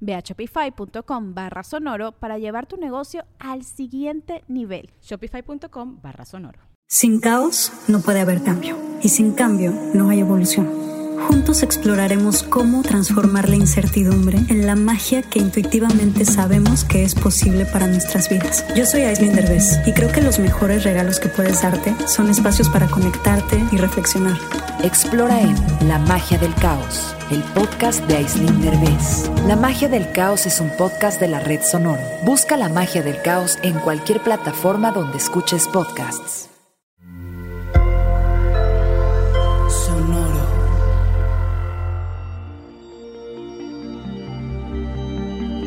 Ve 0.00 0.14
a 0.14 0.20
shopify.com 0.20 1.34
barra 1.34 1.62
sonoro 1.62 2.12
para 2.12 2.38
llevar 2.38 2.66
tu 2.66 2.76
negocio 2.76 3.24
al 3.38 3.64
siguiente 3.64 4.44
nivel. 4.48 4.90
Shopify.com 5.02 6.00
barra 6.02 6.24
sonoro. 6.24 6.60
Sin 6.88 7.20
caos 7.20 7.72
no 7.86 8.00
puede 8.00 8.20
haber 8.20 8.42
cambio. 8.42 8.76
Y 9.02 9.10
sin 9.10 9.32
cambio 9.32 9.72
no 9.92 10.08
hay 10.08 10.20
evolución. 10.20 10.87
Juntos 11.28 11.62
exploraremos 11.62 12.42
cómo 12.42 12.80
transformar 12.80 13.50
la 13.50 13.56
incertidumbre 13.56 14.38
en 14.48 14.66
la 14.66 14.76
magia 14.76 15.20
que 15.20 15.38
intuitivamente 15.38 16.24
sabemos 16.24 16.84
que 16.84 17.04
es 17.04 17.14
posible 17.14 17.66
para 17.66 17.86
nuestras 17.86 18.30
vidas. 18.30 18.64
Yo 18.74 18.86
soy 18.86 19.02
Aislinn 19.02 19.34
Derbez 19.34 19.78
y 19.86 19.92
creo 19.92 20.10
que 20.10 20.22
los 20.22 20.38
mejores 20.38 20.84
regalos 20.84 21.20
que 21.20 21.28
puedes 21.28 21.60
darte 21.60 21.94
son 22.06 22.30
espacios 22.30 22.70
para 22.70 22.86
conectarte 22.86 23.62
y 23.70 23.76
reflexionar. 23.76 24.38
Explora 24.82 25.38
en 25.42 25.54
La 25.86 25.98
magia 25.98 26.38
del 26.38 26.54
caos, 26.54 27.14
el 27.30 27.42
podcast 27.52 28.02
de 28.06 28.16
Aislinn 28.16 28.62
Derbez. 28.62 29.30
La 29.46 29.56
magia 29.56 29.90
del 29.90 30.10
caos 30.12 30.46
es 30.46 30.60
un 30.60 30.70
podcast 30.78 31.20
de 31.20 31.28
la 31.28 31.40
red 31.40 31.60
Sonoro. 31.60 32.00
Busca 32.24 32.56
La 32.56 32.70
magia 32.70 33.02
del 33.02 33.20
caos 33.20 33.58
en 33.62 33.78
cualquier 33.80 34.22
plataforma 34.22 34.92
donde 34.92 35.18
escuches 35.18 35.68
podcasts. 35.68 36.48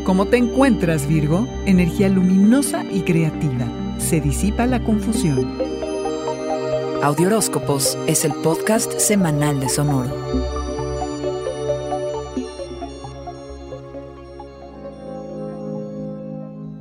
¿Cómo 0.04 0.26
te 0.26 0.38
encuentras, 0.38 1.08
Virgo? 1.08 1.48
Energía 1.68 2.10
luminosa 2.10 2.84
y 2.92 3.02
creativa. 3.02 3.68
Se 4.00 4.20
disipa 4.20 4.66
la 4.66 4.84
confusión. 4.84 5.48
Audioróscopos 7.04 7.96
es 8.08 8.26
el 8.26 8.34
podcast 8.34 8.98
semanal 8.98 9.60
de 9.60 9.70
Sonoro. 9.70 10.10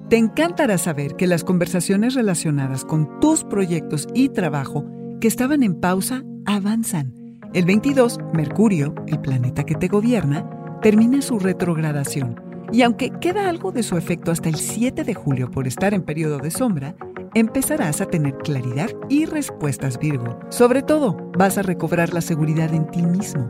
Te 0.09 0.17
encantará 0.17 0.79
saber 0.79 1.15
que 1.17 1.27
las 1.27 1.45
conversaciones 1.45 2.15
relacionadas 2.15 2.87
con 2.87 3.21
tus 3.21 3.45
proyectos 3.45 4.09
y 4.15 4.31
trabajo 4.31 4.87
que 5.21 5.29
estaban 5.29 5.63
en 5.63 5.79
pausa 5.79 6.25
avanzan. 6.47 7.13
El 7.53 7.67
22, 7.67 8.19
Mercurio, 8.33 8.95
el 9.07 9.21
planeta 9.21 9.65
que 9.65 9.75
te 9.75 9.89
gobierna, 9.89 10.49
termina 10.81 11.21
su 11.21 11.39
retrogradación 11.39 12.50
y 12.73 12.83
aunque 12.83 13.11
queda 13.21 13.49
algo 13.49 13.73
de 13.73 13.83
su 13.83 13.97
efecto 13.97 14.31
hasta 14.31 14.49
el 14.49 14.57
7 14.57 15.05
de 15.05 15.15
julio 15.15 15.51
por 15.51 15.67
estar 15.67 15.95
en 15.95 16.03
periodo 16.03 16.39
de 16.39 16.51
sombra, 16.51 16.95
empezarás 17.35 18.01
a 18.01 18.07
tener 18.07 18.37
claridad 18.39 18.91
y 19.09 19.25
respuestas 19.25 19.99
Virgo. 19.99 20.39
Sobre 20.51 20.83
todo, 20.83 21.17
vas 21.37 21.59
a 21.59 21.63
recobrar 21.63 22.13
la 22.13 22.21
seguridad 22.21 22.73
en 22.75 22.91
ti 22.91 23.03
mismo. 23.03 23.49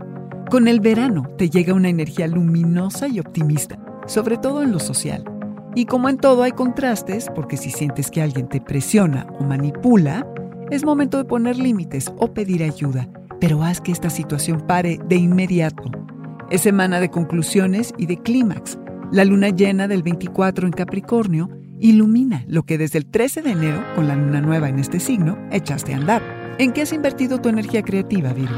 Con 0.51 0.69
el 0.69 0.81
verano 0.81 1.29
te 1.39 1.49
llega 1.49 1.75
una 1.75 1.89
energía 1.89 2.27
luminosa 2.27 3.09
y 3.09 3.21
optimista, 3.21 3.79
sobre 4.07 4.37
todo 4.37 4.63
en 4.63 4.73
lo 4.73 4.81
social. 4.81 5.25
Y 5.75 5.85
como 5.85 6.09
en 6.09 6.17
todo 6.17 6.43
hay 6.43 6.53
contrastes, 6.53 7.29
porque 7.35 7.57
si 7.57 7.71
sientes 7.71 8.11
que 8.11 8.23
alguien 8.23 8.49
te 8.49 8.61
presiona 8.61 9.27
o 9.39 9.45
manipula, 9.45 10.27
es 10.71 10.85
momento 10.85 11.19
de 11.19 11.25
poner 11.25 11.57
límites 11.57 12.13
o 12.19 12.33
pedir 12.33 12.63
ayuda, 12.63 13.09
pero 13.41 13.63
haz 13.63 13.81
que 13.81 13.93
esta 13.93 14.11
situación 14.11 14.61
pare 14.67 14.99
de 15.09 15.17
inmediato. 15.17 15.85
Es 16.51 16.63
semana 16.63 16.99
de 16.99 17.11
conclusiones 17.11 17.95
y 17.97 18.07
de 18.07 18.17
clímax, 18.17 18.77
la 19.13 19.25
luna 19.25 19.49
llena 19.49 19.89
del 19.89 20.05
24 20.05 20.67
en 20.67 20.73
Capricornio 20.73 21.51
ilumina 21.81 22.45
lo 22.47 22.63
que 22.63 22.79
desde 22.79 22.99
el 22.99 23.07
13 23.07 23.43
de 23.43 23.51
enero, 23.51 23.83
con 23.97 24.07
la 24.07 24.15
luna 24.15 24.41
nueva 24.41 24.69
en 24.69 24.79
este 24.79 25.01
signo, 25.01 25.37
echaste 25.51 25.95
a 25.95 25.97
andar. 25.97 26.23
¿En 26.59 26.73
qué 26.73 26.83
has 26.83 26.93
invertido 26.93 27.41
tu 27.41 27.49
energía 27.49 27.83
creativa, 27.83 28.33
Virgo? 28.33 28.55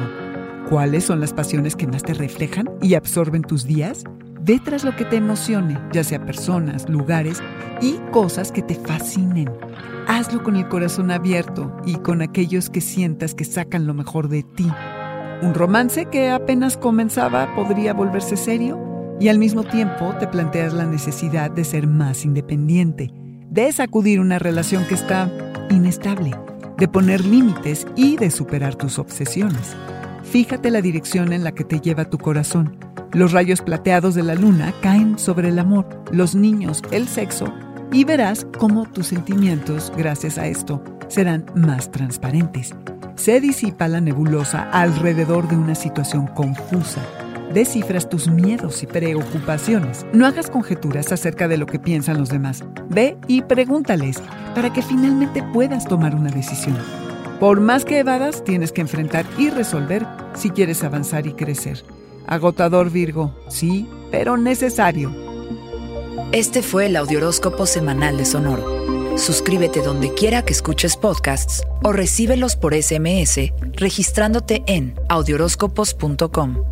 ¿Cuáles 0.69 1.05
son 1.05 1.21
las 1.21 1.33
pasiones 1.33 1.75
que 1.75 1.87
más 1.87 2.03
te 2.03 2.13
reflejan 2.13 2.69
y 2.83 2.95
absorben 2.95 3.43
tus 3.43 3.65
días? 3.65 4.05
Ve 4.43 4.61
tras 4.63 4.85
lo 4.85 4.95
que 4.95 5.07
te 5.07 5.17
emocione, 5.17 5.79
ya 5.93 6.05
sea 6.05 6.25
personas, 6.25 6.87
lugares 6.89 7.41
y 7.81 7.95
cosas 8.11 8.53
que 8.53 8.61
te 8.61 8.75
fascinen. 8.75 9.49
Hazlo 10.07 10.43
con 10.43 10.57
el 10.57 10.69
corazón 10.69 11.11
abierto 11.11 11.75
y 11.87 11.95
con 11.95 12.21
aquellos 12.21 12.69
que 12.69 12.81
sientas 12.83 13.35
que 13.35 13.45
sacan 13.45 13.87
lo 13.87 13.95
mejor 13.95 14.29
de 14.29 14.43
ti. 14.43 14.69
Un 15.41 15.55
romance 15.55 16.07
que 16.07 16.31
apenas 16.31 16.77
comenzaba 16.77 17.55
podría 17.55 17.95
volverse 17.95 18.37
serio 18.37 18.92
y 19.21 19.29
al 19.29 19.39
mismo 19.39 19.65
tiempo 19.65 20.15
te 20.19 20.27
planteas 20.27 20.73
la 20.73 20.85
necesidad 20.85 21.51
de 21.51 21.65
ser 21.65 21.87
más 21.87 22.25
independiente, 22.25 23.13
de 23.49 23.73
sacudir 23.73 24.21
una 24.21 24.39
relación 24.39 24.85
que 24.87 24.95
está 24.95 25.31
inestable, 25.71 26.35
de 26.79 26.89
poner 26.89 27.25
límites 27.25 27.87
y 27.95 28.17
de 28.17 28.31
superar 28.31 28.75
tus 28.75 28.99
obsesiones. 28.99 29.77
Fíjate 30.25 30.71
la 30.71 30.81
dirección 30.81 31.33
en 31.33 31.45
la 31.45 31.53
que 31.53 31.65
te 31.65 31.81
lleva 31.81 32.07
tu 32.07 32.19
corazón. 32.19 32.77
Los 33.13 33.33
rayos 33.33 33.61
plateados 33.61 34.15
de 34.15 34.23
la 34.23 34.35
luna 34.35 34.73
caen 34.81 35.19
sobre 35.19 35.49
el 35.51 35.59
amor, 35.59 35.87
los 36.11 36.35
niños, 36.35 36.83
el 36.91 37.07
sexo, 37.09 37.53
y 37.93 38.05
verás 38.05 38.47
cómo 38.59 38.87
tus 38.91 39.09
sentimientos, 39.09 39.93
gracias 39.97 40.39
a 40.39 40.47
esto, 40.47 40.83
serán 41.09 41.45
más 41.55 41.91
transparentes. 41.91 42.75
Se 43.17 43.39
disipa 43.41 43.87
la 43.87 44.01
nebulosa 44.01 44.71
alrededor 44.71 45.47
de 45.47 45.57
una 45.57 45.75
situación 45.75 46.27
confusa 46.29 47.03
descifras 47.53 48.09
tus 48.09 48.29
miedos 48.29 48.83
y 48.83 48.87
preocupaciones. 48.87 50.07
No 50.13 50.27
hagas 50.27 50.51
conjeturas 50.51 51.13
acerca 51.13 51.49
de 51.49 51.57
lo 51.57 51.67
que 51.67 51.79
piensan 51.79 52.19
los 52.19 52.29
demás. 52.29 52.65
Ve 52.89 53.17
y 53.29 53.43
pregúntales 53.43 54.23
para 54.55 54.73
que 54.73 54.83
finalmente 54.83 55.43
puedas 55.53 55.87
tomar 55.87 56.15
una 56.15 56.31
decisión. 56.31 56.79
Por 57.39 57.61
más 57.61 57.85
que 57.85 57.99
evadas, 57.99 58.45
tienes 58.45 58.73
que 58.73 58.81
enfrentar 58.81 59.27
y 59.39 59.51
resolver 59.51 60.07
si 60.35 60.51
quieres 60.51 60.85
avanzar 60.85 61.27
y 61.27 61.33
crecer. 61.33 61.85
Agotador 62.27 62.91
Virgo, 62.91 63.35
sí, 63.49 63.89
pero 64.11 64.37
necesario. 64.37 65.13
Este 66.33 66.63
fue 66.63 66.87
el 66.87 66.97
Audioróscopo 66.97 67.67
Semanal 67.67 68.17
de 68.17 68.25
Sonoro. 68.25 69.19
Suscríbete 69.19 69.83
donde 69.83 70.15
quiera 70.15 70.43
que 70.43 70.53
escuches 70.53 70.97
podcasts 70.97 71.63
o 71.83 71.93
recíbelos 71.93 72.57
por 72.57 72.75
SMS 72.75 73.53
registrándote 73.75 74.63
en 74.67 74.95
audioróscopos.com. 75.09 76.72